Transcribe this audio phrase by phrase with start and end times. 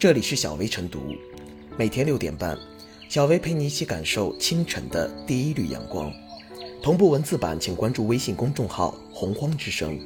[0.00, 1.14] 这里是小薇晨读，
[1.76, 2.58] 每天六点半，
[3.10, 6.10] 小薇陪你一起感受清晨的第一缕阳光。
[6.82, 10.00] 同步文字版，请关注微信公众号“洪荒之声”。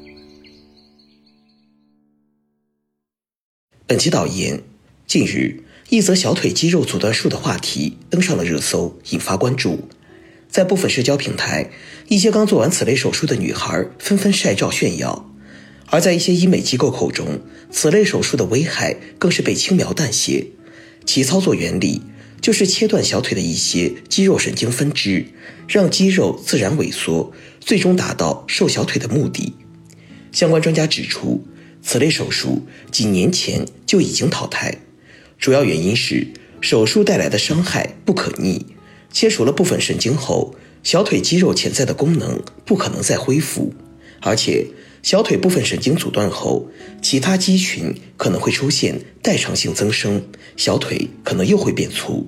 [3.87, 4.60] 本期导言：
[5.06, 9.79] 近日，一则小腿肌肉阻断术的话题登上了热搜，引发关注。
[10.49, 11.71] 在部分社交平台，
[12.08, 15.31] 一些刚做完此类手术的女孩纷纷晒照炫耀。
[15.87, 20.46] 而在一些医美机构口中，此类手术的危害更是被轻描淡写。
[21.06, 22.02] 其操作原理
[22.40, 25.26] 就是切断小腿的一些肌肉神经分支，
[25.68, 29.54] 让肌肉自然萎缩，最终达到瘦小腿的目的。
[30.32, 31.45] 相关专家指出，
[31.82, 34.78] 此类手术几年前就已经淘汰，
[35.38, 36.26] 主要原因是
[36.60, 38.66] 手术带来的伤害不可逆，
[39.12, 43.74] 切除了部分神经后，小腿肌肉潜在的功能不可能再恢复，
[44.24, 44.66] 而且。
[45.05, 46.66] 小腿部分神经阻断后，
[47.02, 50.23] 其他肌群可能会出现代偿性增生，
[50.56, 52.26] 小腿可能又会变粗。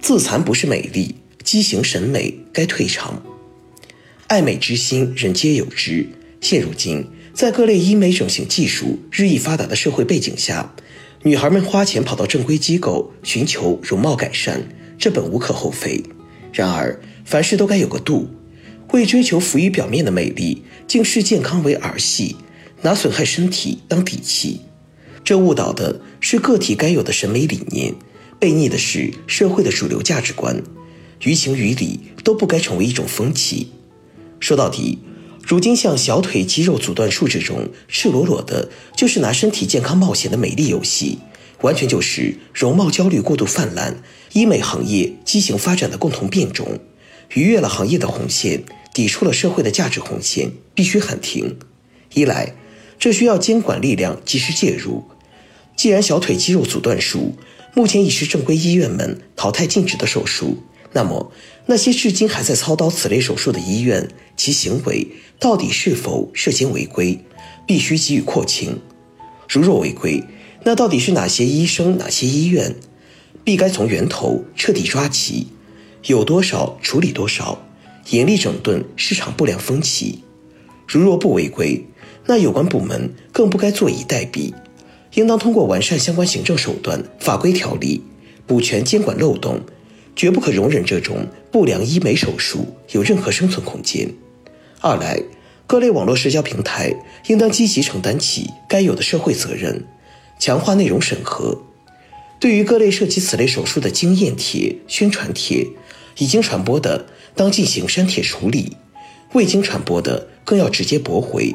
[0.00, 3.22] 自残不是美丽，畸形审美该退场。
[4.28, 6.08] 爱美之心，人皆有之。
[6.40, 10.74] 现如今，在各类医美整形技术日益发达的社会背景下。
[11.24, 14.60] 女孩们花钱跑到正规机构寻求容貌改善，
[14.98, 16.02] 这本无可厚非。
[16.52, 18.28] 然而，凡事都该有个度，
[18.90, 22.34] 为追求浮于表面的美丽，竟视健康为儿戏，
[22.80, 24.62] 拿损害身体当底气，
[25.22, 27.94] 这误导的是个体该有的审美理念，
[28.40, 30.60] 背逆的是社会的主流价值观，
[31.22, 33.68] 于情于理都不该成为一种风气。
[34.40, 34.98] 说到底。
[35.42, 41.18] 如今，像小腿肌肉阻断术这种赤裸裸的，就是拿身体健康冒险的美丽游戏，
[41.62, 46.78] 完全就是容貌焦虑过度泛滥、医美行业畸形发展的共同变种，
[47.34, 48.62] 逾越了行业的红线，
[48.94, 51.58] 抵触了社会的价值红线，必须喊停。
[52.14, 52.54] 一来，
[52.98, 55.04] 这需要监管力量及时介入。
[55.74, 57.34] 既然小腿肌肉阻断术
[57.74, 61.32] 目前已是正规医院们淘汰禁止的手术，那么
[61.66, 65.06] 那些至今还在操刀此类手术的医院，其行为。
[65.38, 67.18] 到底是否涉嫌违规，
[67.66, 68.78] 必须给予廓清。
[69.48, 70.22] 如若违规，
[70.62, 72.76] 那到底是哪些医生、哪些医院？
[73.42, 75.48] 必该从源头彻底抓起，
[76.06, 77.60] 有多少处理多少，
[78.10, 80.22] 严厉整顿市场不良风气。
[80.86, 81.84] 如若不违规，
[82.26, 84.52] 那有关部门更不该坐以待毙，
[85.14, 88.00] 应当通过完善相关行政手段、法规条例，
[88.46, 89.60] 补全监管漏洞，
[90.14, 94.08] 绝不可容忍这种不良医美手术有任何生存空间。
[94.80, 95.22] 二来，
[95.66, 96.94] 各类网络社交平台
[97.26, 99.84] 应当积极承担起该有的社会责任，
[100.38, 101.62] 强化内容审核。
[102.40, 105.66] 对于各类涉及此类手术的经验帖、宣传帖，
[106.18, 107.06] 已经传播的
[107.36, 108.76] 当进行删帖处理，
[109.32, 111.54] 未经传播的更要直接驳回，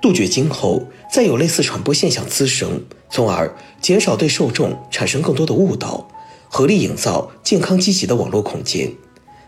[0.00, 6.08] 杜绝今后再有类似传播现象滋生，从而减少对受众产生更多的误导，
[6.54, 8.92] 合力营造健康积极的网络空间。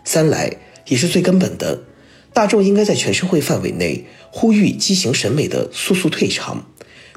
[0.03, 0.57] 三来，
[0.87, 1.83] 也是最根本的。
[2.33, 6.65] 大众应该在全社会范围内呼吁畸形审美的速速退场，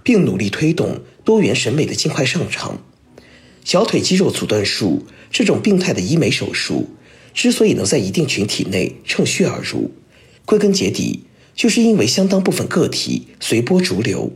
[0.02, 2.82] 并努力推动多元审美的尽快上场。
[3.64, 6.90] 小腿肌肉阻断术这种病态的医美手术，
[7.32, 9.90] 之所以能在一定群体内趁虚而入，
[10.44, 11.24] 归根结底
[11.54, 14.30] 就是因为相当部分个体随波逐流，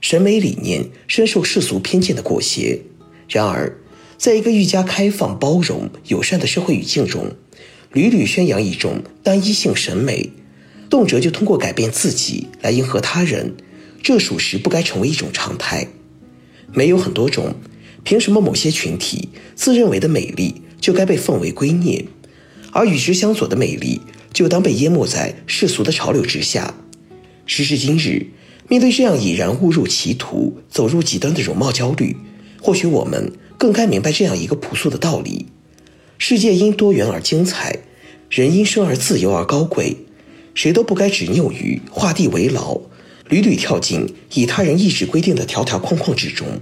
[0.00, 2.80] 审美理念深受世俗偏见的裹挟。
[3.28, 3.78] 然而，
[4.24, 7.32] 在一个愈加开放、包容、友善的社会语境中，
[7.92, 10.30] 屡屡宣扬一种单一性审美，
[10.88, 13.54] 动辄就通过改变自己来迎合他人，
[14.02, 15.88] 这属实不该成为一种常态。
[16.72, 17.54] 美有很多种，
[18.02, 22.06] 凭什么某些群体自认为的美丽就该被奉为圭臬，
[22.72, 24.00] 而与之相左的美丽
[24.32, 26.74] 就当被淹没在世俗的潮流之下？
[27.44, 28.28] 时至今日，
[28.70, 32.16] 面对这样已然误入歧途、走入极端的容貌焦虑，
[32.62, 35.46] 或许我们更该明白这样一个朴素的道理。
[36.18, 37.80] 世界因多元而精彩，
[38.30, 39.96] 人因生而自由而高贵，
[40.54, 42.80] 谁都不该执拗于画地为牢，
[43.28, 46.60] 屡屡跳进以他人意志规定的条条框框之中，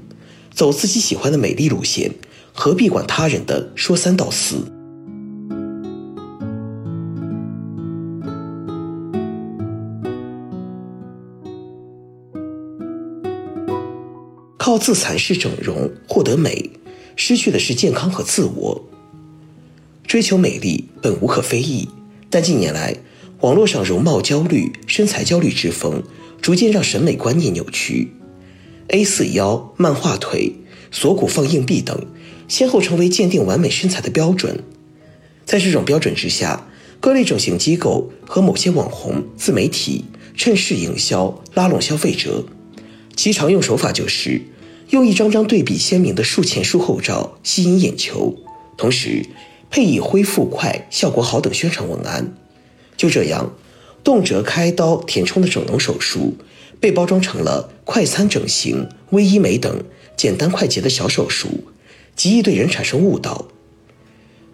[0.51, 2.13] 走自己喜欢的美丽路线，
[2.53, 4.57] 何必管他人的说三道四？
[14.57, 16.71] 靠自残式整容获得美，
[17.17, 18.85] 失去的是健康和自我。
[20.07, 21.89] 追求美丽本无可非议，
[22.29, 22.97] 但近年来，
[23.41, 26.03] 网络上容貌焦虑、身材焦虑之风
[26.41, 28.13] 逐渐让审美观念扭曲。
[28.89, 30.55] A 四腰、漫画腿、
[30.91, 32.07] 锁骨放硬币等，
[32.49, 34.63] 先后成为鉴定完美身材的标准。
[35.45, 36.67] 在这种标准之下，
[37.01, 40.05] 各类整形机构和某些网红、自媒体
[40.37, 42.45] 趁势营销，拉拢消费者。
[43.17, 44.43] 其常用手法就是
[44.93, 48.37] 用一张张对比鲜明的术前术后照吸引眼球，
[48.77, 49.25] 同时
[49.71, 52.35] 配以恢复快、效果好等宣传文案。
[52.95, 53.55] 就这样，
[54.05, 56.37] 动辄开刀填充的整容手术
[56.79, 59.83] 被包装成了快餐整形、微医美等
[60.15, 61.65] 简单快捷的小手术，
[62.15, 63.49] 极易对人产生误导。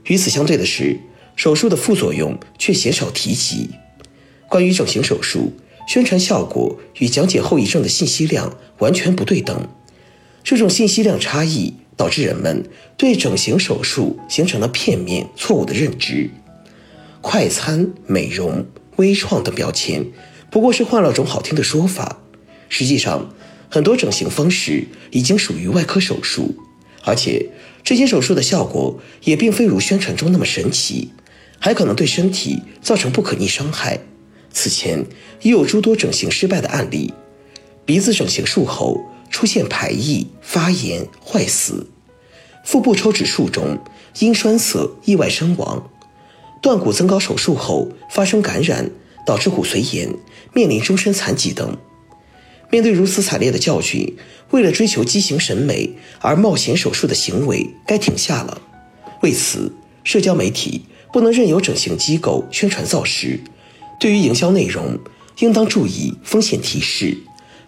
[0.04, 1.00] 与此相对的是，
[1.34, 3.70] 手术的副作用却鲜少提及。
[4.48, 5.54] 关于整形手术，
[5.88, 9.68] 宣传效果与讲解后遗症的信息量完全不对等。
[10.48, 12.64] 这种信息量差异导致人们
[12.96, 16.30] 对整形手术形成了片面、错误的认知。
[17.20, 18.64] 快餐、美容、
[18.96, 20.06] 微创等标签
[20.50, 22.20] 不过是换了种好听的说法。
[22.70, 23.30] 实际上，
[23.68, 26.54] 很多整形方式已经属于外科手术，
[27.04, 27.50] 而且
[27.84, 31.10] 这些手术的效果也并非如宣传中那么神奇。
[31.58, 34.00] 还可能对身体造成不可逆伤害。
[34.50, 35.04] 此前
[35.42, 37.12] 已有诸多整形失败的案例，
[37.84, 38.98] 鼻子整形术后
[39.30, 41.86] 出现排异、发炎、坏死；
[42.64, 43.78] 腹部抽脂术中
[44.18, 45.82] 因栓塞意外身亡；
[46.60, 48.90] 断骨增高手术后发生感染，
[49.26, 50.14] 导致骨髓炎，
[50.52, 51.76] 面临终身残疾等。
[52.70, 54.16] 面对如此惨烈的教训，
[54.50, 55.90] 为了追求畸形审美
[56.20, 58.60] 而冒险手术的行为该停下了。
[59.22, 59.72] 为此，
[60.04, 60.84] 社交媒体。
[61.10, 63.40] 不能任由整形机构宣传造势，
[63.98, 64.98] 对于营销内容，
[65.38, 67.16] 应当注意风险提示，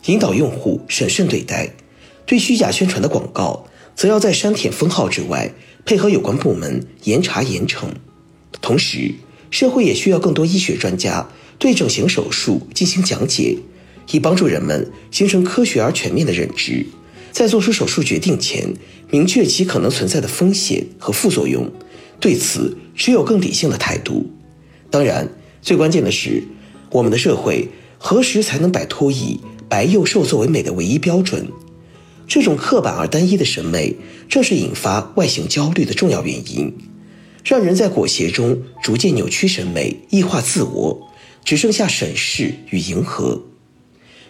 [0.06, 1.70] 引导用户审慎对待。
[2.26, 3.66] 对虚假宣传的广告，
[3.96, 5.52] 则要在删帖封号之外，
[5.84, 7.86] 配合有关部门严查严惩。
[8.60, 9.14] 同时，
[9.50, 13.58] 社会也需要更多医学专家对整形手术进行讲解，
[14.12, 16.86] 以帮助人们形成科学而全面的认知，
[17.32, 18.72] 在做出手术决定前，
[19.10, 21.70] 明确其可能存在的风险和副作用。
[22.20, 24.30] 对此持有更理性的态度。
[24.90, 25.28] 当然，
[25.62, 26.44] 最关键的是，
[26.90, 27.68] 我们的社会
[27.98, 31.46] 何时才能摆脱以白幼瘦作为美的唯一标准？
[32.26, 33.94] 这种刻板而单一的审美，
[34.28, 36.74] 正是引发外形焦虑的重要原因，
[37.44, 41.08] 让人在裹挟中逐渐扭曲审美、异化自我，
[41.44, 43.42] 只剩下审视与迎合。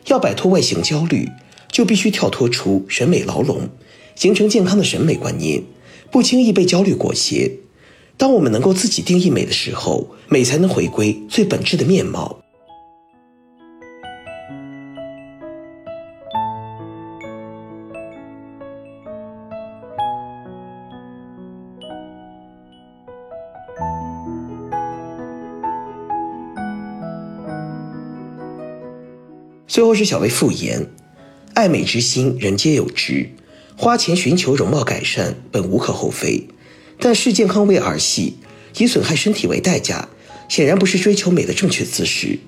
[0.08, 1.26] 要摆脱外形焦虑，
[1.72, 3.70] 就必须跳脱出审美牢笼，
[4.14, 5.62] 形成健康的审美观念，
[6.10, 7.50] 不轻易被焦虑裹挟。
[8.18, 12.39] 当我们能够自己定义美的时候，美才能回归最本质的面貌。
[29.70, 30.88] 最后是小薇复言
[31.54, 33.30] ：“爱美之心，人皆有之，
[33.76, 36.48] 花钱寻求容貌改善，本无可厚非。”
[36.98, 38.38] 但视健康为儿戏，
[38.78, 40.08] 以损害身体为代价，
[40.48, 42.40] 显然不是追求美的正确姿势。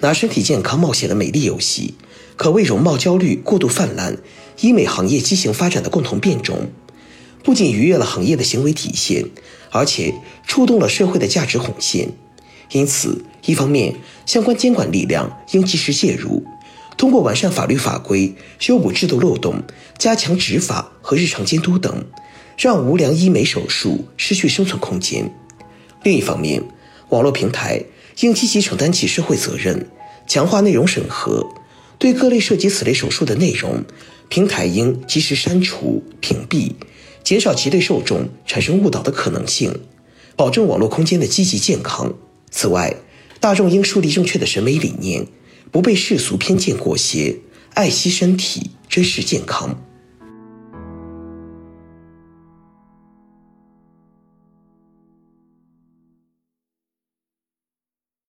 [0.00, 1.94] 拿身体健康冒险的美丽游戏，
[2.36, 4.18] 可谓容貌焦虑过度泛滥、
[4.60, 6.68] 医美行业畸形发展的共同变种。
[7.42, 9.24] 不仅逾越了行业的行为底线，
[9.70, 10.14] 而且
[10.46, 12.12] 触动了社会的价值红线。
[12.72, 13.94] 因此，一方面，
[14.26, 16.44] 相关监管力量应及时介入，
[16.96, 19.62] 通过完善法律法规、修补制度漏洞、
[19.98, 22.04] 加强执法和日常监督等。
[22.56, 25.28] 让无良医美手术失去生存空间。
[26.04, 26.62] 另一方面，
[27.08, 27.82] 网络平台
[28.20, 29.88] 应积极承担起社会责任，
[30.28, 31.44] 强化内容审核。
[31.98, 33.84] 对各类涉及此类手术的内容，
[34.28, 36.74] 平台应及时删除、屏蔽，
[37.24, 39.80] 减少其对受众产生误导的可能性，
[40.36, 42.14] 保证网络空间的积极健康。
[42.56, 42.94] 此外，
[43.40, 45.26] 大众应树立正确的审美理念，
[45.72, 47.40] 不被世俗偏见裹挟，
[47.74, 49.82] 爱惜身体，珍视健康。